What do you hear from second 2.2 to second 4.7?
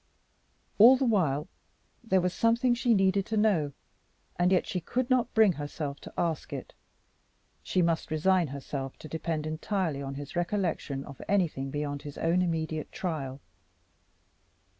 was something she needed to know, and yet